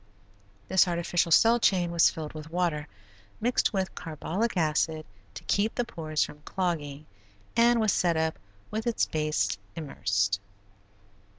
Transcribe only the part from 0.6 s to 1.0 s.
This